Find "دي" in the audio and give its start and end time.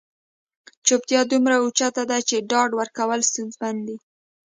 3.87-3.97